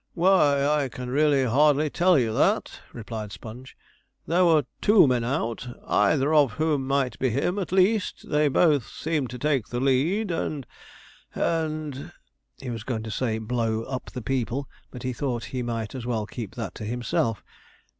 'Why, 0.15 0.65
I 0.65 0.89
can 0.89 1.11
really 1.11 1.43
hardly 1.45 1.91
tell 1.91 2.17
you 2.17 2.33
that,' 2.33 2.79
replied 2.91 3.31
Sponge. 3.31 3.77
'There 4.25 4.43
were 4.43 4.63
two 4.81 5.05
men 5.05 5.23
out, 5.23 5.67
either 5.85 6.33
of 6.33 6.53
whom 6.53 6.87
might 6.87 7.19
be 7.19 7.29
him; 7.29 7.59
at 7.59 7.71
least, 7.71 8.27
they 8.31 8.47
both 8.47 8.87
seemed 8.87 9.29
to 9.29 9.37
take 9.37 9.67
the 9.67 9.79
lead, 9.79 10.31
and 10.31 10.65
and' 11.35 12.11
he 12.63 12.71
was 12.71 12.81
going 12.83 13.03
to 13.03 13.11
say 13.11 13.37
'blow 13.37 13.83
up 13.83 14.09
the 14.09 14.23
people,' 14.23 14.67
but 14.89 15.03
he 15.03 15.13
thought 15.13 15.43
he 15.53 15.61
might 15.61 15.93
as 15.93 16.07
well 16.07 16.25
keep 16.25 16.55
that 16.55 16.73
to 16.73 16.83
himself. 16.83 17.43